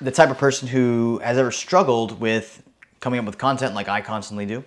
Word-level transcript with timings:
the 0.00 0.10
type 0.10 0.30
of 0.30 0.38
person 0.38 0.68
who 0.68 1.18
has 1.24 1.38
ever 1.38 1.50
struggled 1.50 2.20
with 2.20 2.62
coming 3.00 3.18
up 3.18 3.26
with 3.26 3.38
content 3.38 3.74
like 3.74 3.88
I 3.88 4.00
constantly 4.00 4.46
do, 4.46 4.64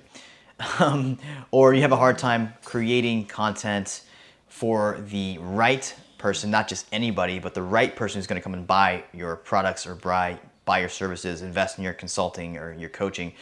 um, 0.80 1.18
or 1.52 1.74
you 1.74 1.82
have 1.82 1.92
a 1.92 1.98
hard 1.98 2.18
time 2.18 2.54
creating 2.64 3.26
content 3.26 4.02
for 4.48 5.00
the 5.08 5.38
right 5.40 5.94
person, 6.18 6.52
not 6.52 6.68
just 6.68 6.86
anybody, 6.92 7.40
but 7.40 7.54
the 7.54 7.64
right 7.64 7.96
person 7.96 8.20
who's 8.20 8.28
going 8.28 8.40
to 8.40 8.44
come 8.44 8.54
and 8.54 8.68
buy 8.68 9.04
your 9.14 9.36
products 9.36 9.88
or 9.88 9.96
buy 9.96 10.38
buy 10.66 10.80
your 10.80 10.90
services, 10.90 11.42
invest 11.42 11.78
in 11.80 11.84
your 11.84 11.94
consulting 11.94 12.58
or 12.58 12.74
your 12.74 12.90
coaching, 12.90 13.34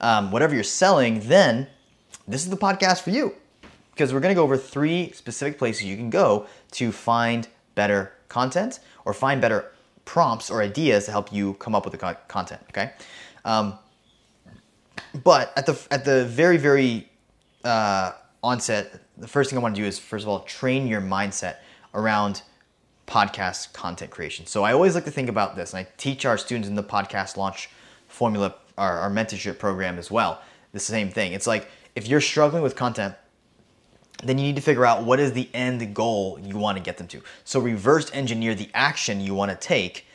um, 0.00 0.30
whatever 0.30 0.54
you're 0.54 0.62
selling, 0.62 1.20
then 1.20 1.66
this 2.28 2.44
is 2.44 2.50
the 2.50 2.56
podcast 2.56 3.02
for 3.02 3.10
you. 3.10 3.34
Because 3.90 4.14
we're 4.14 4.20
going 4.20 4.30
to 4.30 4.36
go 4.36 4.44
over 4.44 4.56
three 4.56 5.10
specific 5.10 5.58
places 5.58 5.84
you 5.84 5.96
can 5.96 6.08
go 6.08 6.46
to 6.72 6.92
find 6.92 7.48
better 7.74 8.12
content 8.28 8.78
or 9.04 9.12
find 9.12 9.40
better 9.40 9.72
prompts 10.08 10.50
or 10.50 10.62
ideas 10.62 11.04
to 11.04 11.10
help 11.10 11.30
you 11.30 11.52
come 11.54 11.74
up 11.74 11.84
with 11.84 11.92
the 11.92 11.98
co- 11.98 12.16
content. 12.28 12.62
Okay, 12.70 12.92
um, 13.44 13.78
but 15.22 15.52
at 15.54 15.66
the 15.66 15.78
at 15.90 16.06
the 16.06 16.24
very 16.24 16.56
very 16.56 17.10
uh, 17.62 18.12
onset, 18.42 19.02
the 19.18 19.28
first 19.28 19.50
thing 19.50 19.58
I 19.58 19.62
want 19.62 19.76
to 19.76 19.80
do 19.82 19.86
is 19.86 19.98
first 19.98 20.24
of 20.24 20.28
all 20.30 20.40
train 20.40 20.86
your 20.86 21.02
mindset 21.02 21.56
around 21.92 22.40
podcast 23.06 23.74
content 23.74 24.10
creation. 24.10 24.46
So 24.46 24.64
I 24.64 24.72
always 24.72 24.94
like 24.94 25.04
to 25.04 25.10
think 25.10 25.28
about 25.28 25.56
this, 25.56 25.74
and 25.74 25.86
I 25.86 25.88
teach 25.98 26.24
our 26.24 26.38
students 26.38 26.68
in 26.68 26.74
the 26.74 26.82
podcast 26.82 27.36
launch 27.36 27.68
formula, 28.08 28.54
our, 28.78 28.98
our 29.00 29.10
mentorship 29.10 29.58
program 29.58 29.98
as 29.98 30.10
well. 30.10 30.40
The 30.72 30.80
same 30.80 31.10
thing. 31.10 31.34
It's 31.34 31.46
like 31.46 31.68
if 31.94 32.08
you're 32.08 32.22
struggling 32.22 32.62
with 32.62 32.76
content, 32.76 33.14
then 34.24 34.38
you 34.38 34.44
need 34.44 34.56
to 34.56 34.62
figure 34.62 34.86
out 34.86 35.04
what 35.04 35.20
is 35.20 35.32
the 35.32 35.48
end 35.52 35.94
goal 35.94 36.38
you 36.42 36.56
want 36.56 36.78
to 36.78 36.82
get 36.82 36.96
them 36.96 37.08
to. 37.08 37.22
So 37.44 37.60
reverse 37.60 38.10
engineer 38.12 38.54
the 38.54 38.70
action 38.74 39.20
you 39.20 39.34
want 39.34 39.50
to 39.50 39.56
take 39.56 40.06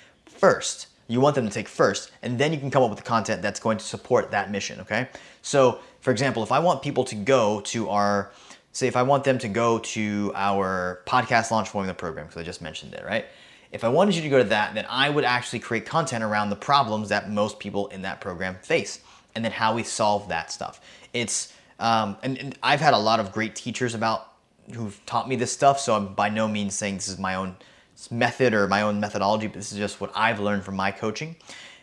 first. 0.44 0.88
You 1.08 1.22
want 1.22 1.36
them 1.36 1.48
to 1.48 1.54
take 1.54 1.70
first, 1.70 2.12
and 2.22 2.38
then 2.38 2.52
you 2.52 2.60
can 2.60 2.70
come 2.70 2.84
up 2.84 2.90
with 2.90 3.00
the 3.00 3.06
content 3.06 3.42
that's 3.42 3.62
going 3.62 3.78
to 3.78 3.86
support 3.86 4.32
that 4.32 4.52
mission, 4.52 4.82
okay? 4.82 5.08
So, 5.42 5.80
for 6.02 6.12
example, 6.12 6.44
if 6.44 6.52
I 6.52 6.60
want 6.60 6.82
people 6.82 7.06
to 7.06 7.16
go 7.16 7.62
to 7.62 7.90
our 7.90 8.34
say 8.74 8.88
if 8.88 8.98
I 8.98 9.04
want 9.04 9.24
them 9.24 9.38
to 9.38 9.48
go 9.48 9.80
to 9.80 10.32
our 10.36 11.02
podcast 11.06 11.52
launch 11.52 11.70
formula 11.70 11.94
program, 11.94 12.26
because 12.26 12.42
I 12.42 12.44
just 12.44 12.62
mentioned 12.62 12.94
it, 12.94 13.06
right? 13.06 13.26
If 13.72 13.84
I 13.84 13.88
wanted 13.88 14.16
you 14.16 14.22
to 14.24 14.30
go 14.30 14.40
to 14.40 14.50
that, 14.50 14.74
then 14.74 14.86
I 14.90 15.10
would 15.10 15.24
actually 15.24 15.60
create 15.60 15.86
content 15.86 16.24
around 16.24 16.50
the 16.50 16.56
problems 16.56 17.10
that 17.10 17.30
most 17.30 17.60
people 17.60 17.88
in 17.88 18.02
that 18.02 18.20
program 18.20 18.56
face 18.56 19.00
and 19.36 19.46
then 19.46 19.52
how 19.52 19.76
we 19.76 19.84
solve 19.84 20.28
that 20.30 20.52
stuff. 20.52 20.82
It's, 21.14 21.54
um, 21.80 22.18
and, 22.24 22.38
and 22.40 22.58
I've 22.64 22.82
had 22.82 22.96
a 22.96 22.98
lot 22.98 23.20
of 23.20 23.32
great 23.32 23.56
teachers 23.56 23.94
about 23.94 24.34
who've 24.74 25.00
taught 25.06 25.30
me 25.30 25.36
this 25.36 25.54
stuff, 25.54 25.80
so 25.80 25.96
I'm 25.96 26.16
by 26.16 26.30
no 26.30 26.48
means 26.48 26.74
saying 26.74 26.96
this 26.96 27.08
is 27.08 27.20
my 27.20 27.36
own 27.36 27.56
method 28.12 28.54
or 28.54 28.68
my 28.68 28.82
own 28.82 29.00
methodology, 29.00 29.48
but 29.48 29.56
this 29.56 29.72
is 29.72 29.78
just 29.78 30.02
what 30.02 30.12
I've 30.16 30.40
learned 30.40 30.64
from 30.64 30.76
my 30.76 30.92
coaching, 30.92 31.36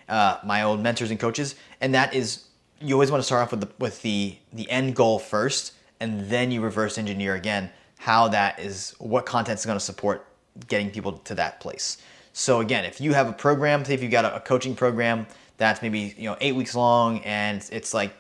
uh, 0.09 0.39
my 0.45 0.63
own 0.63 0.83
mentors 0.83 1.11
and 1.11 1.19
coaches, 1.19 1.55
and 1.81 1.95
that 1.95 2.15
is 2.15 2.45
you 2.81 2.95
always 2.95 3.11
want 3.11 3.21
to 3.21 3.27
start 3.27 3.43
off 3.43 3.51
with 3.51 3.61
the 3.61 3.69
with 3.79 4.03
the 4.03 4.37
the 4.53 4.71
end 4.71 4.97
goal 4.97 5.19
first 5.19 5.75
and 6.01 6.29
then 6.31 6.51
you 6.51 6.61
reverse 6.61 6.97
engineer 6.97 7.35
again 7.35 7.71
how 7.99 8.29
that 8.29 8.59
is 8.59 8.95
what 8.99 9.27
content 9.27 9.59
is 9.59 9.67
going 9.67 9.77
to 9.77 9.85
support 9.85 10.27
getting 10.67 10.91
people 10.91 11.13
to 11.13 11.35
that 11.35 11.61
place. 11.61 11.99
So 12.33 12.61
again 12.61 12.85
if 12.85 13.01
you 13.01 13.13
have 13.13 13.29
a 13.29 13.33
program 13.33 13.85
say 13.85 13.95
if 13.95 14.03
you've 14.03 14.11
got 14.11 14.25
a, 14.25 14.41
coaching 14.41 14.75
program 14.75 15.27
that's 15.59 15.83
maybe 15.83 16.15
you 16.17 16.25
know 16.25 16.37
eight 16.41 16.55
weeks 16.55 16.75
long 16.75 17.21
and 17.21 17.69
it's 17.71 17.93
like 17.93 18.13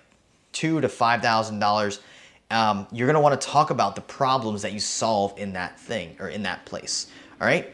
two 0.52 0.80
to 0.80 0.88
five 0.88 1.22
thousand 1.22 1.56
um, 1.56 1.60
dollars 1.60 2.00
you're 2.92 3.06
going 3.06 3.14
to 3.14 3.20
want 3.20 3.40
to 3.40 3.46
talk 3.46 3.70
about 3.70 3.94
the 3.94 4.02
problems 4.02 4.62
that 4.62 4.72
you 4.72 4.80
solve 4.80 5.32
in 5.38 5.54
that 5.54 5.80
thing 5.80 6.16
or 6.20 6.28
in 6.28 6.42
that 6.42 6.64
place 6.66 7.06
all 7.40 7.46
right 7.46 7.72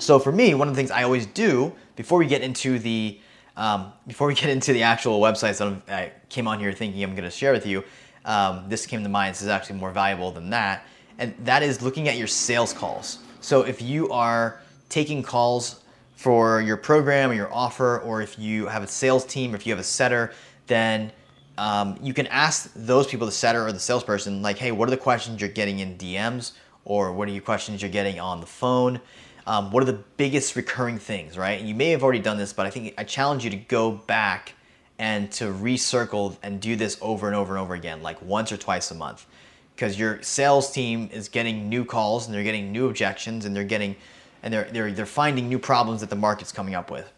so 0.00 0.18
for 0.18 0.32
me 0.32 0.54
one 0.54 0.66
of 0.68 0.74
the 0.74 0.78
things 0.78 0.90
i 0.90 1.02
always 1.02 1.26
do 1.26 1.72
before 1.96 2.18
we 2.18 2.26
get 2.26 2.42
into 2.42 2.78
the 2.78 3.18
um, 3.56 3.92
before 4.06 4.26
we 4.26 4.34
get 4.42 4.50
into 4.50 4.72
the 4.72 4.82
actual 4.82 5.20
websites 5.20 5.58
that 5.58 5.94
i 5.94 6.12
came 6.28 6.48
on 6.48 6.58
here 6.58 6.72
thinking 6.72 7.02
i'm 7.04 7.14
going 7.14 7.24
to 7.24 7.30
share 7.30 7.52
with 7.52 7.66
you 7.66 7.84
um, 8.24 8.64
this 8.68 8.86
came 8.86 9.02
to 9.02 9.08
mind. 9.08 9.34
This 9.34 9.42
is 9.42 9.48
actually 9.48 9.78
more 9.78 9.90
valuable 9.90 10.30
than 10.30 10.50
that. 10.50 10.84
And 11.18 11.34
that 11.44 11.62
is 11.62 11.82
looking 11.82 12.08
at 12.08 12.16
your 12.16 12.26
sales 12.26 12.72
calls. 12.72 13.18
So 13.40 13.62
if 13.62 13.80
you 13.82 14.10
are 14.10 14.60
taking 14.88 15.22
calls 15.22 15.80
for 16.16 16.60
your 16.60 16.76
program 16.76 17.30
or 17.30 17.34
your 17.34 17.52
offer, 17.52 17.98
or 18.00 18.20
if 18.20 18.38
you 18.38 18.66
have 18.66 18.82
a 18.82 18.86
sales 18.86 19.24
team, 19.24 19.52
or 19.52 19.56
if 19.56 19.66
you 19.66 19.72
have 19.72 19.80
a 19.80 19.84
setter, 19.84 20.32
then 20.66 21.12
um, 21.56 21.98
you 22.02 22.12
can 22.14 22.26
ask 22.28 22.70
those 22.74 23.06
people, 23.06 23.26
the 23.26 23.32
setter 23.32 23.66
or 23.66 23.72
the 23.72 23.80
salesperson, 23.80 24.42
like, 24.42 24.58
hey, 24.58 24.72
what 24.72 24.88
are 24.88 24.90
the 24.90 24.96
questions 24.96 25.40
you're 25.40 25.50
getting 25.50 25.78
in 25.78 25.96
DMs? 25.96 26.52
Or 26.84 27.12
what 27.12 27.28
are 27.28 27.32
your 27.32 27.42
questions 27.42 27.82
you're 27.82 27.90
getting 27.90 28.18
on 28.18 28.40
the 28.40 28.46
phone? 28.46 29.00
Um, 29.46 29.70
what 29.70 29.82
are 29.82 29.86
the 29.86 30.00
biggest 30.16 30.56
recurring 30.56 30.98
things, 30.98 31.36
right? 31.36 31.58
And 31.58 31.68
you 31.68 31.74
may 31.74 31.90
have 31.90 32.02
already 32.02 32.18
done 32.18 32.36
this, 32.36 32.52
but 32.52 32.66
I 32.66 32.70
think 32.70 32.94
I 32.98 33.04
challenge 33.04 33.44
you 33.44 33.50
to 33.50 33.56
go 33.56 33.90
back 33.90 34.54
and 34.98 35.32
to 35.32 35.44
recircle 35.44 36.36
and 36.42 36.60
do 36.60 36.76
this 36.76 36.98
over 37.00 37.26
and 37.26 37.34
over 37.34 37.54
and 37.54 37.62
over 37.62 37.74
again, 37.74 38.02
like 38.02 38.20
once 38.22 38.52
or 38.52 38.56
twice 38.56 38.90
a 38.90 38.94
month. 38.94 39.26
Because 39.74 39.98
your 39.98 40.22
sales 40.22 40.70
team 40.70 41.08
is 41.10 41.28
getting 41.28 41.70
new 41.70 41.86
calls 41.86 42.26
and 42.26 42.34
they're 42.34 42.44
getting 42.44 42.70
new 42.70 42.88
objections 42.88 43.46
and 43.46 43.56
they're 43.56 43.64
getting 43.64 43.96
and 44.42 44.52
they're, 44.52 44.68
they're, 44.70 44.92
they're 44.92 45.06
finding 45.06 45.48
new 45.48 45.58
problems 45.58 46.00
that 46.00 46.10
the 46.10 46.16
market's 46.16 46.52
coming 46.52 46.74
up 46.74 46.90
with. 46.90 47.10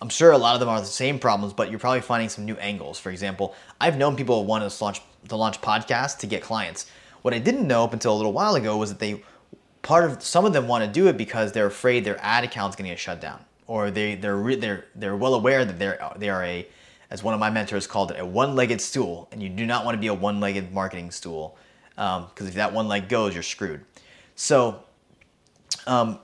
I'm 0.00 0.08
sure 0.08 0.32
a 0.32 0.38
lot 0.38 0.54
of 0.54 0.60
them 0.60 0.68
are 0.68 0.80
the 0.80 0.86
same 0.86 1.18
problems, 1.18 1.52
but 1.52 1.70
you're 1.70 1.78
probably 1.78 2.00
finding 2.00 2.28
some 2.28 2.44
new 2.44 2.56
angles. 2.56 2.98
For 2.98 3.10
example, 3.10 3.54
I've 3.80 3.96
known 3.96 4.16
people 4.16 4.44
want 4.44 4.68
to 4.68 4.84
launch 4.84 5.00
to 5.28 5.36
launch 5.36 5.60
podcasts 5.60 6.18
to 6.18 6.26
get 6.26 6.42
clients. 6.42 6.86
What 7.22 7.34
I 7.34 7.38
didn't 7.38 7.66
know 7.66 7.82
up 7.82 7.92
until 7.92 8.14
a 8.14 8.16
little 8.16 8.32
while 8.32 8.54
ago 8.54 8.76
was 8.76 8.90
that 8.90 8.98
they 8.98 9.22
part 9.86 10.04
of 10.04 10.20
some 10.20 10.44
of 10.44 10.52
them 10.52 10.66
want 10.66 10.84
to 10.84 10.90
do 10.90 11.06
it 11.06 11.16
because 11.16 11.52
they're 11.52 11.66
afraid 11.66 12.04
their 12.04 12.18
ad 12.20 12.42
account's 12.42 12.74
going 12.74 12.86
to 12.86 12.90
get 12.90 12.98
shut 12.98 13.20
down, 13.20 13.42
or 13.68 13.90
they 13.92 14.16
they're 14.16 14.56
they're 14.56 14.84
they're 14.96 15.16
well 15.16 15.34
aware 15.34 15.64
that 15.64 15.78
they're 15.78 16.12
they 16.16 16.28
are 16.28 16.42
a 16.42 16.66
as 17.08 17.22
one 17.22 17.32
of 17.32 17.38
my 17.38 17.50
mentors 17.50 17.86
called 17.86 18.10
it, 18.10 18.18
a 18.18 18.26
one-legged 18.26 18.80
stool, 18.80 19.28
and 19.30 19.40
you 19.40 19.48
do 19.48 19.64
not 19.64 19.84
want 19.84 19.94
to 19.94 20.00
be 20.00 20.08
a 20.08 20.14
one-legged 20.14 20.72
marketing 20.72 21.12
stool 21.12 21.56
because 21.90 22.40
um, 22.40 22.48
if 22.48 22.54
that 22.54 22.72
one 22.72 22.88
leg 22.88 23.08
goes, 23.08 23.32
you're 23.32 23.44
screwed. 23.44 23.80
So, 24.34 24.82
um, 25.86 26.18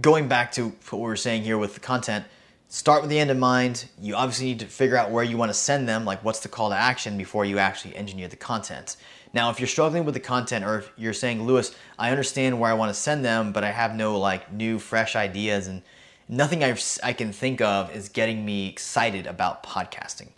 going 0.00 0.28
back 0.28 0.52
to 0.52 0.68
what 0.68 0.92
we 1.00 1.00
were 1.00 1.16
saying 1.16 1.42
here 1.42 1.58
with 1.58 1.74
the 1.74 1.80
content, 1.80 2.24
start 2.68 3.02
with 3.02 3.10
the 3.10 3.18
end 3.18 3.32
in 3.32 3.40
mind. 3.40 3.86
You 4.00 4.14
obviously 4.14 4.46
need 4.46 4.60
to 4.60 4.66
figure 4.66 4.96
out 4.96 5.10
where 5.10 5.24
you 5.24 5.36
want 5.36 5.50
to 5.50 5.58
send 5.58 5.88
them, 5.88 6.04
like 6.04 6.22
what's 6.24 6.38
the 6.38 6.48
call 6.48 6.70
to 6.70 6.76
action 6.76 7.18
before 7.18 7.44
you 7.44 7.58
actually 7.58 7.96
engineer 7.96 8.28
the 8.28 8.36
content. 8.36 8.96
Now, 9.34 9.50
if 9.50 9.58
you're 9.58 9.66
struggling 9.66 10.04
with 10.04 10.14
the 10.14 10.20
content, 10.20 10.64
or 10.64 10.80
if 10.80 10.92
you're 10.96 11.14
saying, 11.14 11.42
Luis, 11.42 11.74
I 11.98 12.10
understand 12.10 12.60
where 12.60 12.70
I 12.70 12.74
want 12.74 12.90
to 12.90 13.00
send 13.00 13.24
them, 13.24 13.52
but 13.52 13.64
I 13.64 13.70
have 13.70 13.94
no 13.94 14.18
like 14.18 14.52
new, 14.52 14.78
fresh 14.78 15.16
ideas 15.16 15.66
and 15.66 15.82
nothing 16.28 16.62
I've, 16.62 16.82
I 17.02 17.12
can 17.12 17.32
think 17.32 17.60
of 17.60 17.94
is 17.94 18.08
getting 18.08 18.44
me 18.44 18.68
excited 18.68 19.26
about 19.26 19.62
podcasting. 19.62 20.28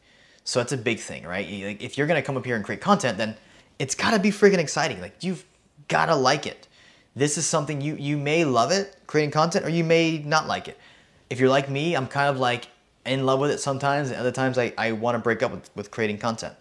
So 0.45 0.61
that's 0.61 0.73
a 0.73 0.77
big 0.77 1.01
thing, 1.01 1.25
right? 1.25 1.49
Like, 1.65 1.83
if 1.83 1.97
you're 1.97 2.07
gonna 2.07 2.23
come 2.23 2.37
up 2.37 2.45
here 2.45 2.57
and 2.57 2.65
create 2.65 2.81
content, 2.81 3.19
then 3.19 3.37
it's 3.79 3.95
gotta 3.95 4.19
be 4.19 4.31
freaking 4.31 4.59
exciting. 4.59 5.01
Like 5.01 5.23
you've 5.23 5.45
gotta 5.89 6.15
like 6.15 6.47
it. 6.47 6.69
This 7.17 7.39
is 7.39 7.47
something 7.47 7.81
you 7.81 7.97
you 7.97 8.17
may 8.17 8.45
love 8.45 8.71
it 8.71 8.97
creating 9.07 9.31
content, 9.31 9.65
or 9.65 9.69
you 9.69 9.85
may 9.85 10.19
not 10.19 10.47
like 10.47 10.69
it. 10.69 10.79
If 11.31 11.41
you're 11.41 11.49
like 11.49 11.71
me, 11.71 11.97
I'm 11.97 12.07
kind 12.07 12.29
of 12.29 12.39
like 12.39 12.69
in 13.07 13.27
love 13.27 13.41
with 13.41 13.51
it 13.51 13.59
sometimes, 13.59 14.11
and 14.11 14.19
other 14.19 14.33
times 14.33 14.59
I, 14.59 14.73
I 14.77 14.93
want 14.93 15.15
to 15.15 15.19
break 15.19 15.43
up 15.43 15.53
with, 15.53 15.71
with 15.75 15.91
creating 15.91 16.19
content. 16.19 16.55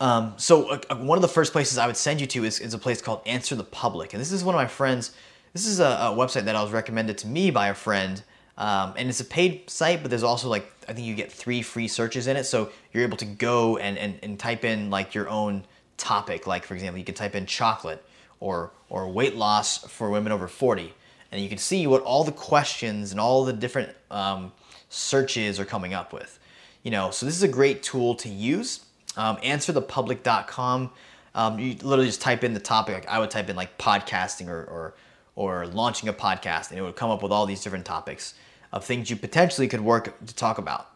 Um, 0.00 0.32
so 0.38 0.70
uh, 0.70 0.80
uh, 0.88 0.96
one 0.96 1.18
of 1.18 1.22
the 1.22 1.28
first 1.28 1.52
places 1.52 1.76
I 1.76 1.86
would 1.86 1.96
send 1.96 2.20
you 2.20 2.26
to 2.28 2.44
is, 2.44 2.58
is 2.58 2.72
a 2.72 2.78
place 2.78 3.02
called 3.02 3.20
Answer 3.26 3.54
the 3.54 3.64
Public, 3.64 4.14
and 4.14 4.20
this 4.20 4.32
is 4.32 4.42
one 4.42 4.54
of 4.54 4.58
my 4.58 4.66
friends. 4.66 5.12
This 5.52 5.66
is 5.66 5.78
a, 5.78 5.84
a 5.84 6.16
website 6.16 6.44
that 6.44 6.56
I 6.56 6.62
was 6.62 6.72
recommended 6.72 7.18
to 7.18 7.26
me 7.26 7.50
by 7.50 7.68
a 7.68 7.74
friend, 7.74 8.22
um, 8.56 8.94
and 8.96 9.10
it's 9.10 9.20
a 9.20 9.24
paid 9.24 9.68
site, 9.68 10.00
but 10.00 10.10
there's 10.10 10.22
also 10.22 10.48
like 10.48 10.72
I 10.88 10.94
think 10.94 11.06
you 11.06 11.14
get 11.14 11.30
three 11.30 11.60
free 11.60 11.86
searches 11.86 12.26
in 12.26 12.36
it, 12.36 12.44
so 12.44 12.70
you're 12.92 13.02
able 13.02 13.18
to 13.18 13.26
go 13.26 13.76
and, 13.76 13.98
and, 13.98 14.18
and 14.22 14.38
type 14.38 14.64
in 14.64 14.88
like 14.88 15.14
your 15.14 15.28
own 15.28 15.64
topic. 15.98 16.46
Like 16.46 16.64
for 16.64 16.74
example, 16.74 16.98
you 16.98 17.04
can 17.04 17.14
type 17.14 17.34
in 17.34 17.44
chocolate 17.44 18.02
or 18.40 18.70
or 18.88 19.06
weight 19.06 19.36
loss 19.36 19.84
for 19.84 20.08
women 20.08 20.32
over 20.32 20.48
40, 20.48 20.94
and 21.30 21.42
you 21.42 21.50
can 21.50 21.58
see 21.58 21.86
what 21.86 22.02
all 22.02 22.24
the 22.24 22.32
questions 22.32 23.10
and 23.10 23.20
all 23.20 23.44
the 23.44 23.52
different 23.52 23.90
um, 24.10 24.52
searches 24.88 25.60
are 25.60 25.66
coming 25.66 25.92
up 25.92 26.14
with. 26.14 26.38
You 26.82 26.90
know, 26.90 27.10
so 27.10 27.26
this 27.26 27.36
is 27.36 27.42
a 27.42 27.48
great 27.48 27.82
tool 27.82 28.14
to 28.14 28.30
use. 28.30 28.86
Um, 29.16 29.36
answerthepublic.com. 29.38 30.90
Um, 31.34 31.58
you 31.58 31.74
literally 31.74 32.06
just 32.06 32.20
type 32.20 32.44
in 32.44 32.54
the 32.54 32.60
topic. 32.60 32.94
Like 32.94 33.08
I 33.08 33.18
would 33.18 33.30
type 33.30 33.48
in 33.48 33.56
like 33.56 33.78
podcasting 33.78 34.48
or, 34.48 34.64
or 34.64 34.94
or 35.36 35.66
launching 35.66 36.08
a 36.08 36.12
podcast, 36.12 36.70
and 36.70 36.78
it 36.78 36.82
would 36.82 36.96
come 36.96 37.10
up 37.10 37.22
with 37.22 37.32
all 37.32 37.46
these 37.46 37.62
different 37.62 37.86
topics 37.86 38.34
of 38.72 38.84
things 38.84 39.10
you 39.10 39.16
potentially 39.16 39.68
could 39.68 39.80
work 39.80 40.24
to 40.26 40.34
talk 40.34 40.58
about. 40.58 40.88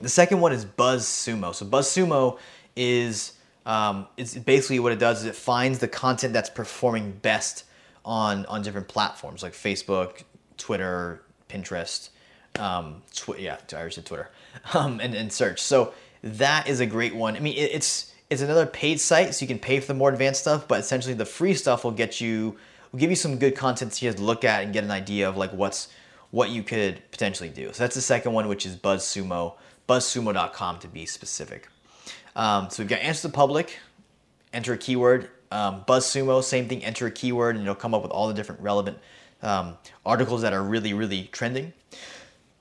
The 0.00 0.08
second 0.08 0.40
one 0.40 0.52
is 0.52 0.64
BuzzSumo. 0.64 1.54
So 1.54 1.66
BuzzSumo 1.66 2.38
is 2.76 3.32
um, 3.66 4.06
it's 4.16 4.34
basically 4.34 4.80
what 4.80 4.92
it 4.92 4.98
does 4.98 5.20
is 5.20 5.26
it 5.26 5.36
finds 5.36 5.78
the 5.78 5.88
content 5.88 6.32
that's 6.32 6.50
performing 6.50 7.12
best 7.12 7.64
on 8.04 8.46
on 8.46 8.62
different 8.62 8.88
platforms 8.88 9.42
like 9.42 9.52
Facebook, 9.52 10.24
Twitter, 10.56 11.22
Pinterest, 11.48 12.10
um, 12.58 13.02
tw- 13.12 13.38
yeah, 13.38 13.58
I 13.72 13.74
already 13.74 13.94
said 13.94 14.06
Twitter, 14.06 14.30
um, 14.74 15.00
and, 15.00 15.14
and 15.14 15.32
search. 15.32 15.60
So 15.60 15.94
that 16.22 16.68
is 16.68 16.80
a 16.80 16.86
great 16.86 17.14
one. 17.14 17.36
I 17.36 17.40
mean, 17.40 17.54
it, 17.54 17.70
it's 17.72 18.12
it's 18.30 18.42
another 18.42 18.64
paid 18.66 19.00
site, 19.00 19.34
so 19.34 19.42
you 19.42 19.46
can 19.46 19.58
pay 19.58 19.78
for 19.80 19.88
the 19.88 19.94
more 19.94 20.10
advanced 20.10 20.40
stuff, 20.40 20.66
but 20.66 20.80
essentially 20.80 21.14
the 21.14 21.26
free 21.26 21.54
stuff 21.54 21.84
will 21.84 21.90
get 21.90 22.20
you 22.20 22.56
will 22.90 22.98
give 22.98 23.10
you 23.10 23.16
some 23.16 23.38
good 23.38 23.56
content 23.56 23.92
to 23.92 24.22
look 24.22 24.44
at 24.44 24.62
and 24.62 24.72
get 24.72 24.84
an 24.84 24.90
idea 24.90 25.28
of 25.28 25.36
like 25.36 25.52
what's 25.52 25.88
what 26.30 26.48
you 26.48 26.62
could 26.62 27.02
potentially 27.10 27.50
do. 27.50 27.72
So 27.72 27.84
that's 27.84 27.94
the 27.94 28.00
second 28.00 28.32
one, 28.32 28.48
which 28.48 28.64
is 28.64 28.74
BuzzSumo, 28.76 29.54
BuzzSumo.com 29.88 30.78
to 30.78 30.88
be 30.88 31.04
specific. 31.04 31.68
Um, 32.34 32.70
so 32.70 32.82
we've 32.82 32.88
got 32.88 33.00
Answer 33.00 33.28
the 33.28 33.34
Public, 33.34 33.78
enter 34.52 34.72
a 34.72 34.78
keyword. 34.78 35.28
Um, 35.50 35.84
BuzzSumo, 35.86 36.42
same 36.42 36.68
thing, 36.68 36.82
enter 36.82 37.06
a 37.06 37.10
keyword, 37.10 37.56
and 37.56 37.64
it'll 37.64 37.74
come 37.74 37.92
up 37.92 38.02
with 38.02 38.10
all 38.10 38.28
the 38.28 38.32
different 38.32 38.62
relevant 38.62 38.96
um, 39.42 39.76
articles 40.06 40.40
that 40.40 40.54
are 40.54 40.62
really, 40.62 40.94
really 40.94 41.24
trending. 41.32 41.74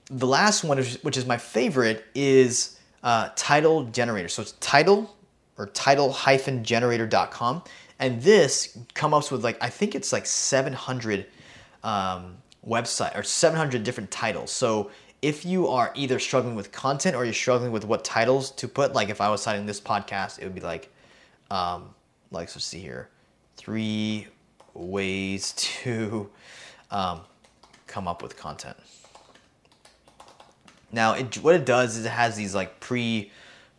The 0.07 0.27
last 0.27 0.65
one, 0.65 0.77
which 0.77 1.15
is 1.15 1.25
my 1.25 1.37
favorite, 1.37 2.03
is 2.13 2.77
uh, 3.03 3.29
Title 3.35 3.83
Generator. 3.85 4.27
So 4.27 4.41
it's 4.41 4.53
title 4.53 5.15
or 5.57 5.67
title-generator.com. 5.67 7.63
And 7.99 8.21
this 8.21 8.77
comes 8.93 9.13
up 9.13 9.31
with 9.31 9.43
like, 9.43 9.57
I 9.61 9.69
think 9.69 9.93
it's 9.95 10.11
like 10.11 10.25
700 10.25 11.25
um, 11.83 12.37
website 12.67 13.17
or 13.17 13.23
700 13.23 13.83
different 13.83 14.09
titles. 14.11 14.51
So 14.51 14.91
if 15.21 15.45
you 15.45 15.67
are 15.67 15.91
either 15.95 16.17
struggling 16.17 16.55
with 16.55 16.71
content 16.71 17.15
or 17.15 17.25
you're 17.25 17.33
struggling 17.33 17.71
with 17.71 17.85
what 17.85 18.03
titles 18.03 18.51
to 18.51 18.67
put, 18.67 18.93
like 18.93 19.09
if 19.09 19.21
I 19.21 19.29
was 19.29 19.41
citing 19.43 19.65
this 19.65 19.79
podcast, 19.79 20.39
it 20.39 20.45
would 20.45 20.55
be 20.55 20.61
like, 20.61 20.89
um, 21.51 21.93
like 22.31 22.47
let's 22.49 22.63
see 22.63 22.79
here, 22.79 23.09
three 23.55 24.27
ways 24.73 25.53
to 25.53 26.29
um, 26.89 27.21
come 27.85 28.07
up 28.07 28.23
with 28.23 28.35
content. 28.35 28.77
Now, 30.91 31.13
it, 31.13 31.35
what 31.37 31.55
it 31.55 31.65
does 31.65 31.97
is 31.97 32.05
it 32.05 32.09
has 32.09 32.35
these 32.35 32.53
like 32.53 32.79
pre 32.79 33.31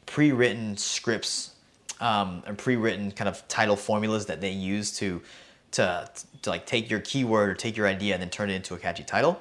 pre-written 0.07 0.77
scripts 0.77 1.55
um, 2.01 2.43
and 2.47 2.59
pre-written 2.59 3.13
kind 3.13 3.29
of 3.29 3.47
title 3.49 3.77
formulas 3.77 4.27
that 4.27 4.41
they 4.41 4.51
use 4.51 4.97
to 4.99 5.23
to 5.73 6.09
to 6.43 6.51
like 6.51 6.67
take 6.67 6.91
your 6.91 7.01
keyword 7.01 7.49
or 7.51 7.55
take 7.55 7.77
your 7.77 7.87
idea 7.87 8.15
and 8.15 8.23
then 8.23 8.31
turn 8.31 8.51
it 8.51 8.55
into 8.55 8.75
a 8.75 8.79
catchy 8.79 9.05
title. 9.05 9.41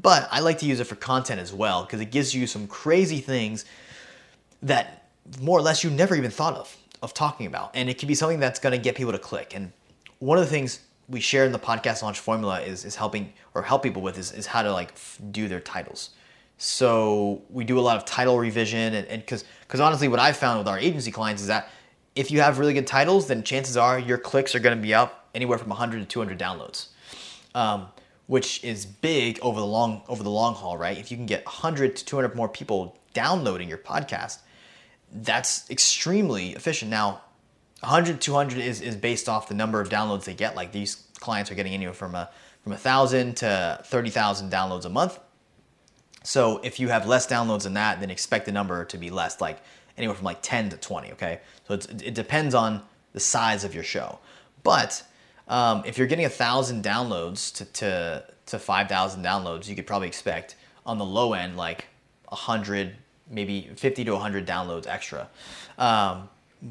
But 0.00 0.28
I 0.30 0.40
like 0.40 0.58
to 0.58 0.66
use 0.66 0.80
it 0.80 0.84
for 0.84 0.94
content 0.94 1.40
as 1.40 1.52
well 1.52 1.84
because 1.84 2.00
it 2.00 2.10
gives 2.10 2.34
you 2.34 2.46
some 2.46 2.66
crazy 2.66 3.18
things 3.20 3.64
that 4.62 5.08
more 5.40 5.58
or 5.58 5.62
less 5.62 5.84
you 5.84 5.90
never 5.90 6.14
even 6.14 6.30
thought 6.30 6.54
of 6.54 6.76
of 7.02 7.14
talking 7.14 7.46
about, 7.46 7.70
and 7.74 7.88
it 7.88 7.98
can 7.98 8.08
be 8.08 8.14
something 8.14 8.40
that's 8.40 8.58
going 8.58 8.72
to 8.72 8.78
get 8.78 8.96
people 8.96 9.12
to 9.12 9.18
click. 9.18 9.54
And 9.54 9.72
one 10.18 10.38
of 10.38 10.44
the 10.44 10.50
things 10.50 10.80
we 11.08 11.20
share 11.20 11.44
in 11.44 11.52
the 11.52 11.58
podcast 11.58 12.02
launch 12.02 12.18
formula 12.18 12.60
is 12.60 12.84
is 12.84 12.96
helping 12.96 13.32
or 13.54 13.62
help 13.62 13.82
people 13.82 14.02
with 14.02 14.18
is, 14.18 14.32
is 14.32 14.46
how 14.46 14.62
to 14.62 14.72
like 14.72 14.92
f- 14.92 15.18
do 15.30 15.48
their 15.48 15.60
titles. 15.60 16.10
So 16.58 17.42
we 17.48 17.64
do 17.64 17.78
a 17.78 17.80
lot 17.80 17.96
of 17.96 18.04
title 18.04 18.38
revision, 18.38 18.94
and 18.94 19.20
because 19.20 19.44
because 19.62 19.78
honestly, 19.78 20.08
what 20.08 20.18
I 20.18 20.32
found 20.32 20.58
with 20.58 20.66
our 20.66 20.78
agency 20.78 21.12
clients 21.12 21.40
is 21.40 21.48
that 21.48 21.70
if 22.16 22.32
you 22.32 22.40
have 22.40 22.58
really 22.58 22.74
good 22.74 22.86
titles, 22.86 23.28
then 23.28 23.44
chances 23.44 23.76
are 23.76 23.96
your 23.96 24.18
clicks 24.18 24.56
are 24.56 24.58
going 24.58 24.76
to 24.76 24.82
be 24.82 24.92
up 24.92 25.28
anywhere 25.36 25.56
from 25.56 25.68
100 25.68 26.00
to 26.00 26.04
200 26.04 26.36
downloads, 26.36 26.88
um, 27.54 27.86
which 28.26 28.64
is 28.64 28.84
big 28.86 29.38
over 29.40 29.60
the 29.60 29.66
long 29.66 30.02
over 30.08 30.24
the 30.24 30.30
long 30.30 30.54
haul, 30.54 30.76
right? 30.76 30.98
If 30.98 31.12
you 31.12 31.16
can 31.16 31.26
get 31.26 31.44
100 31.44 31.94
to 31.94 32.04
200 32.04 32.34
more 32.34 32.48
people 32.48 32.98
downloading 33.14 33.68
your 33.68 33.78
podcast, 33.78 34.38
that's 35.12 35.70
extremely 35.70 36.50
efficient. 36.50 36.90
Now, 36.90 37.20
100 37.80 38.20
200 38.20 38.58
is, 38.58 38.80
is 38.80 38.96
based 38.96 39.28
off 39.28 39.46
the 39.46 39.54
number 39.54 39.80
of 39.80 39.88
downloads 39.88 40.24
they 40.24 40.34
get. 40.34 40.56
Like 40.56 40.72
these 40.72 41.04
clients 41.20 41.52
are 41.52 41.54
getting 41.54 41.72
anywhere 41.72 41.94
from 41.94 42.16
a 42.16 42.30
from 42.64 42.72
a 42.72 42.76
thousand 42.76 43.36
to 43.36 43.80
30,000 43.84 44.50
downloads 44.50 44.84
a 44.84 44.88
month. 44.88 45.20
So 46.22 46.60
if 46.62 46.80
you 46.80 46.88
have 46.88 47.06
less 47.06 47.26
downloads 47.26 47.62
than 47.62 47.74
that, 47.74 48.00
then 48.00 48.10
expect 48.10 48.46
the 48.46 48.52
number 48.52 48.84
to 48.84 48.98
be 48.98 49.10
less, 49.10 49.40
like 49.40 49.58
anywhere 49.96 50.16
from 50.16 50.24
like 50.24 50.42
10 50.42 50.70
to 50.70 50.76
20. 50.76 51.12
Okay, 51.12 51.40
so 51.66 51.74
it 51.74 52.14
depends 52.14 52.54
on 52.54 52.82
the 53.12 53.20
size 53.20 53.64
of 53.64 53.74
your 53.74 53.84
show. 53.84 54.18
But 54.62 55.02
um, 55.48 55.82
if 55.86 55.96
you're 55.96 56.06
getting 56.06 56.26
a 56.26 56.30
thousand 56.30 56.84
downloads 56.84 57.54
to 57.54 57.64
to, 57.64 58.24
to 58.46 58.58
5,000 58.58 59.24
downloads, 59.24 59.68
you 59.68 59.76
could 59.76 59.86
probably 59.86 60.08
expect 60.08 60.56
on 60.84 60.98
the 60.98 61.04
low 61.04 61.32
end 61.34 61.56
like 61.56 61.86
100, 62.28 62.94
maybe 63.30 63.70
50 63.76 64.04
to 64.04 64.12
100 64.12 64.46
downloads 64.46 64.86
extra, 64.86 65.28
um, 65.78 66.28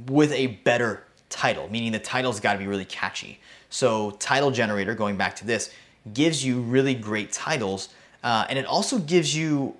with 0.07 0.31
a 0.31 0.47
better 0.47 1.03
title. 1.29 1.69
Meaning 1.69 1.91
the 1.91 1.99
title's 1.99 2.39
got 2.39 2.54
to 2.54 2.59
be 2.59 2.68
really 2.68 2.85
catchy. 2.85 3.39
So 3.69 4.11
title 4.11 4.51
generator, 4.51 4.95
going 4.95 5.18
back 5.18 5.35
to 5.37 5.45
this, 5.45 5.71
gives 6.13 6.44
you 6.45 6.61
really 6.61 6.94
great 6.94 7.31
titles 7.31 7.89
uh, 8.24 8.45
and 8.50 8.57
it 8.57 8.66
also 8.66 9.00
gives 9.00 9.36
you 9.36 9.76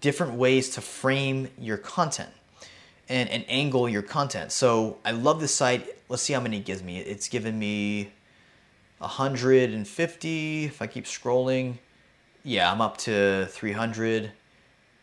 different 0.00 0.34
ways 0.34 0.70
to 0.70 0.80
frame 0.80 1.48
your 1.58 1.76
content 1.76 2.30
and, 3.08 3.28
and 3.28 3.44
angle 3.48 3.88
your 3.88 4.02
content. 4.02 4.52
So 4.52 4.98
I 5.04 5.10
love 5.10 5.40
this 5.40 5.54
site. 5.54 5.88
Let's 6.08 6.22
see 6.22 6.32
how 6.32 6.40
many 6.40 6.58
it 6.58 6.64
gives 6.64 6.82
me. 6.82 6.98
It's 6.98 7.28
given 7.28 7.58
me 7.58 8.10
150. 8.98 10.64
If 10.64 10.82
I 10.82 10.86
keep 10.86 11.04
scrolling, 11.04 11.78
yeah, 12.44 12.70
I'm 12.70 12.80
up 12.80 12.96
to 12.98 13.46
300. 13.46 14.30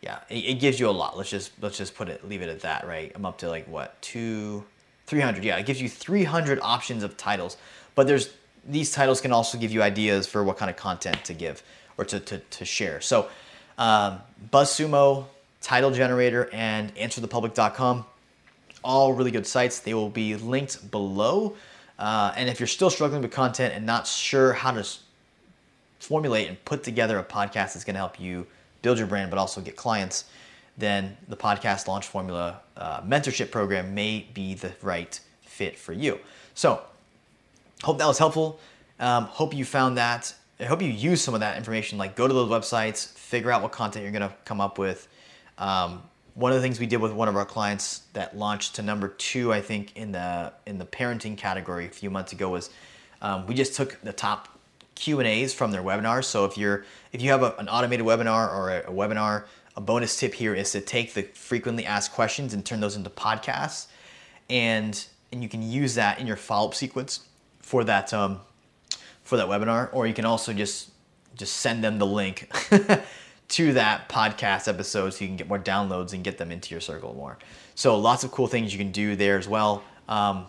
Yeah, 0.00 0.20
it, 0.28 0.34
it 0.34 0.60
gives 0.60 0.80
you 0.80 0.88
a 0.88 0.90
lot. 0.90 1.16
Let's 1.16 1.30
just 1.30 1.52
let's 1.60 1.76
just 1.76 1.94
put 1.94 2.08
it 2.08 2.26
leave 2.28 2.40
it 2.40 2.48
at 2.48 2.60
that, 2.60 2.86
right? 2.86 3.12
I'm 3.14 3.26
up 3.26 3.38
to 3.38 3.48
like 3.48 3.66
what 3.66 4.00
two, 4.00 4.64
300. 5.06 5.44
Yeah, 5.44 5.56
it 5.56 5.66
gives 5.66 5.82
you 5.82 5.88
300 5.88 6.60
options 6.62 7.02
of 7.02 7.16
titles. 7.16 7.56
But 7.94 8.06
there's 8.06 8.30
these 8.64 8.92
titles 8.92 9.20
can 9.20 9.32
also 9.32 9.58
give 9.58 9.72
you 9.72 9.82
ideas 9.82 10.26
for 10.26 10.44
what 10.44 10.56
kind 10.56 10.70
of 10.70 10.76
content 10.76 11.24
to 11.24 11.34
give 11.34 11.62
or 11.98 12.04
to, 12.06 12.20
to, 12.20 12.38
to 12.38 12.64
share. 12.64 13.00
So, 13.00 13.28
um, 13.76 14.20
BuzzSumo, 14.52 15.26
Title 15.60 15.90
Generator, 15.90 16.48
and 16.52 16.94
AnswerThePublic.com, 16.94 18.06
all 18.82 19.12
really 19.12 19.30
good 19.30 19.46
sites. 19.46 19.80
They 19.80 19.94
will 19.94 20.08
be 20.08 20.36
linked 20.36 20.90
below. 20.90 21.56
Uh, 21.98 22.32
and 22.36 22.48
if 22.48 22.60
you're 22.60 22.68
still 22.68 22.90
struggling 22.90 23.22
with 23.22 23.32
content 23.32 23.74
and 23.74 23.84
not 23.84 24.06
sure 24.06 24.52
how 24.52 24.70
to 24.70 24.86
formulate 25.98 26.48
and 26.48 26.64
put 26.64 26.84
together 26.84 27.18
a 27.18 27.24
podcast 27.24 27.74
that's 27.74 27.84
going 27.84 27.94
to 27.94 27.98
help 27.98 28.20
you 28.20 28.46
build 28.82 28.98
your 28.98 29.08
brand 29.08 29.30
but 29.30 29.38
also 29.38 29.60
get 29.60 29.76
clients, 29.76 30.24
then 30.76 31.16
the 31.26 31.36
podcast 31.36 31.88
launch 31.88 32.06
formula 32.06 32.60
uh, 32.76 33.00
mentorship 33.02 33.50
program 33.50 33.94
may 33.94 34.24
be 34.32 34.54
the 34.54 34.72
right 34.80 35.18
fit 35.42 35.76
for 35.76 35.92
you. 35.92 36.18
So, 36.54 36.80
hope 37.82 37.98
that 37.98 38.06
was 38.06 38.18
helpful. 38.18 38.60
Um, 39.00 39.24
hope 39.24 39.54
you 39.54 39.64
found 39.64 39.96
that 39.98 40.34
I 40.60 40.64
hope 40.64 40.82
you 40.82 40.88
use 40.88 41.22
some 41.22 41.34
of 41.34 41.40
that 41.40 41.56
information. 41.56 41.98
Like 41.98 42.16
go 42.16 42.26
to 42.26 42.34
those 42.34 42.50
websites, 42.50 43.06
figure 43.06 43.50
out 43.50 43.62
what 43.62 43.72
content 43.72 44.02
you're 44.02 44.12
gonna 44.12 44.34
come 44.44 44.60
up 44.60 44.78
with. 44.78 45.08
Um, 45.56 46.02
one 46.34 46.52
of 46.52 46.56
the 46.56 46.62
things 46.62 46.78
we 46.78 46.86
did 46.86 47.00
with 47.00 47.12
one 47.12 47.28
of 47.28 47.36
our 47.36 47.44
clients 47.44 48.02
that 48.12 48.36
launched 48.36 48.76
to 48.76 48.82
number 48.82 49.08
two, 49.08 49.52
I 49.52 49.60
think, 49.60 49.96
in 49.96 50.12
the 50.12 50.52
in 50.66 50.78
the 50.78 50.84
parenting 50.86 51.36
category 51.36 51.86
a 51.86 51.90
few 51.90 52.10
months 52.10 52.32
ago 52.32 52.48
was 52.48 52.70
um, 53.22 53.46
we 53.46 53.54
just 53.54 53.74
took 53.74 54.00
the 54.02 54.12
top 54.12 54.48
Q 54.94 55.20
and 55.20 55.28
A's 55.28 55.54
from 55.54 55.70
their 55.70 55.82
webinars. 55.82 56.24
So 56.24 56.44
if 56.44 56.56
you're 56.58 56.84
if 57.12 57.22
you 57.22 57.30
have 57.30 57.42
a, 57.42 57.54
an 57.58 57.68
automated 57.68 58.06
webinar 58.06 58.52
or 58.52 58.70
a, 58.70 58.78
a 58.80 58.92
webinar 58.92 59.44
a 59.76 59.80
bonus 59.80 60.18
tip 60.18 60.34
here 60.34 60.54
is 60.54 60.72
to 60.72 60.80
take 60.80 61.14
the 61.14 61.22
frequently 61.22 61.86
asked 61.86 62.12
questions 62.12 62.52
and 62.52 62.64
turn 62.64 62.80
those 62.80 62.96
into 62.96 63.10
podcasts, 63.10 63.86
and 64.50 65.06
and 65.32 65.42
you 65.42 65.48
can 65.48 65.62
use 65.62 65.94
that 65.94 66.18
in 66.18 66.26
your 66.26 66.36
follow 66.36 66.68
up 66.68 66.74
sequence 66.74 67.20
for 67.60 67.84
that 67.84 68.12
um, 68.12 68.40
for 69.28 69.36
that 69.36 69.46
webinar, 69.46 69.90
or 69.92 70.06
you 70.06 70.14
can 70.14 70.24
also 70.24 70.54
just 70.54 70.90
just 71.36 71.58
send 71.58 71.84
them 71.84 71.98
the 71.98 72.06
link 72.06 72.50
to 73.48 73.72
that 73.74 74.08
podcast 74.08 74.68
episode 74.68 75.10
so 75.10 75.22
you 75.22 75.28
can 75.28 75.36
get 75.36 75.46
more 75.46 75.58
downloads 75.58 76.14
and 76.14 76.24
get 76.24 76.38
them 76.38 76.50
into 76.50 76.74
your 76.74 76.80
circle 76.80 77.12
more. 77.12 77.36
So 77.74 77.98
lots 77.98 78.24
of 78.24 78.30
cool 78.30 78.46
things 78.46 78.72
you 78.72 78.78
can 78.78 78.90
do 78.90 79.16
there 79.16 79.36
as 79.38 79.46
well. 79.46 79.84
Um, 80.08 80.46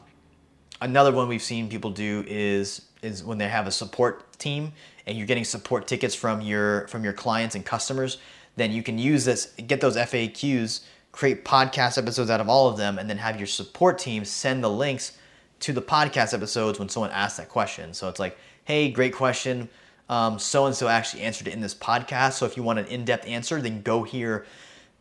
another 0.79 1.11
one 1.11 1.27
we've 1.27 1.41
seen 1.41 1.67
people 1.67 1.91
do 1.91 2.23
is 2.25 2.85
is 3.01 3.21
when 3.21 3.37
they 3.37 3.49
have 3.49 3.67
a 3.67 3.71
support 3.71 4.31
team 4.39 4.71
and 5.05 5.17
you're 5.17 5.27
getting 5.27 5.43
support 5.43 5.85
tickets 5.85 6.15
from 6.15 6.39
your 6.39 6.87
from 6.87 7.03
your 7.03 7.11
clients 7.13 7.55
and 7.55 7.65
customers 7.65 8.17
then 8.55 8.71
you 8.71 8.81
can 8.81 8.97
use 8.97 9.25
this 9.25 9.47
get 9.67 9.81
those 9.81 9.97
faqs 9.97 10.81
create 11.11 11.43
podcast 11.43 11.97
episodes 11.97 12.29
out 12.29 12.39
of 12.39 12.47
all 12.47 12.69
of 12.69 12.77
them 12.77 12.97
and 12.97 13.09
then 13.09 13.17
have 13.17 13.35
your 13.35 13.47
support 13.47 13.99
team 13.99 14.23
send 14.23 14.63
the 14.63 14.69
links 14.69 15.17
to 15.59 15.73
the 15.73 15.81
podcast 15.81 16.33
episodes 16.33 16.79
when 16.79 16.87
someone 16.87 17.11
asks 17.11 17.37
that 17.37 17.49
question 17.49 17.93
so 17.93 18.07
it's 18.07 18.19
like 18.19 18.37
hey 18.69 18.91
great 18.91 19.15
question. 19.15 19.67
So 20.07 20.67
and 20.67 20.75
so 20.75 20.87
actually 20.87 21.23
answered 21.23 21.47
it 21.47 21.55
in 21.55 21.59
this 21.59 21.73
podcast. 21.73 22.33
So 22.33 22.45
if 22.45 22.55
you 22.55 22.61
want 22.61 22.77
an 22.77 22.85
in-depth 22.85 23.27
answer 23.27 23.59
then 23.59 23.81
go 23.81 24.03
here 24.03 24.45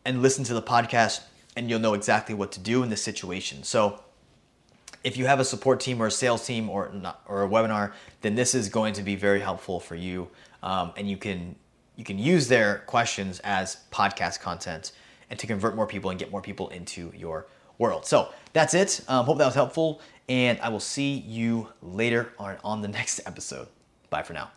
and 0.03 0.23
listen 0.23 0.43
to 0.45 0.55
the 0.55 0.61
podcast 0.63 1.21
and 1.55 1.69
you'll 1.69 1.77
know 1.79 1.93
exactly 1.93 2.33
what 2.33 2.51
to 2.53 2.59
do 2.59 2.81
in 2.81 2.89
this 2.89 3.03
situation. 3.03 3.61
So 3.61 4.01
if 5.03 5.17
you 5.17 5.27
have 5.27 5.39
a 5.39 5.45
support 5.45 5.79
team 5.79 6.01
or 6.01 6.07
a 6.07 6.11
sales 6.11 6.47
team 6.47 6.67
or 6.67 6.89
not, 6.91 7.21
or 7.27 7.43
a 7.43 7.47
webinar, 7.47 7.93
then 8.21 8.33
this 8.33 8.55
is 8.55 8.69
going 8.69 8.95
to 8.95 9.03
be 9.03 9.15
very 9.15 9.39
helpful 9.39 9.79
for 9.79 9.93
you, 9.93 10.29
um, 10.63 10.91
and 10.97 11.07
you 11.07 11.17
can 11.17 11.55
you 11.95 12.03
can 12.03 12.17
use 12.17 12.47
their 12.47 12.79
questions 12.87 13.39
as 13.43 13.77
podcast 13.91 14.39
content 14.39 14.93
and 15.29 15.37
to 15.37 15.45
convert 15.45 15.75
more 15.75 15.85
people 15.85 16.09
and 16.09 16.19
get 16.19 16.31
more 16.31 16.41
people 16.41 16.69
into 16.69 17.13
your 17.15 17.45
world. 17.79 18.05
So 18.05 18.29
that's 18.53 18.75
it. 18.75 19.01
Um, 19.07 19.25
hope 19.25 19.39
that 19.39 19.45
was 19.45 19.55
helpful, 19.55 20.01
and 20.27 20.59
I 20.61 20.69
will 20.69 20.79
see 20.79 21.13
you 21.13 21.69
later 21.81 22.31
on 22.37 22.57
on 22.63 22.81
the 22.83 22.87
next 22.99 23.21
episode. 23.25 23.67
Bye 24.11 24.21
for 24.21 24.33
now. 24.33 24.51